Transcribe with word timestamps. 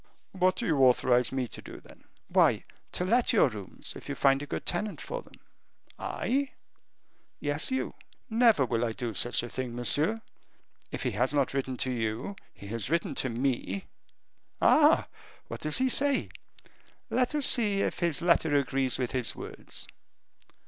"What 0.31 0.55
do 0.55 0.65
you 0.65 0.79
authorize 0.79 1.31
me 1.31 1.47
to 1.49 1.61
do, 1.61 1.79
then?" 1.79 2.05
"Why, 2.27 2.63
to 2.93 3.05
let 3.05 3.33
your 3.33 3.49
rooms 3.49 3.93
if 3.95 4.09
you 4.09 4.15
find 4.15 4.41
a 4.41 4.47
good 4.47 4.65
tenant 4.65 4.99
for 4.99 5.21
them." 5.21 5.35
"I?" 5.99 6.53
"Yes, 7.39 7.69
you." 7.69 7.93
"Never 8.27 8.65
will 8.65 8.83
I 8.83 8.93
do 8.93 9.13
such 9.13 9.43
a 9.43 9.47
thing, 9.47 9.75
monsieur. 9.75 10.21
If 10.91 11.03
he 11.03 11.11
has 11.11 11.35
not 11.35 11.53
written 11.53 11.77
to 11.77 11.91
you, 11.91 12.35
he 12.51 12.65
has 12.65 12.89
written 12.89 13.13
to 13.13 13.29
me." 13.29 13.85
"Ah! 14.59 15.05
what 15.49 15.61
does 15.61 15.77
he 15.77 15.87
say? 15.87 16.29
Let 17.11 17.35
us 17.35 17.45
see 17.45 17.81
if 17.81 17.99
his 17.99 18.23
letter 18.23 18.55
agrees 18.55 18.97
with 18.97 19.11
his 19.11 19.35
words." 19.35 19.87